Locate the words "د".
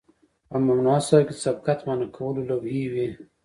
1.37-1.41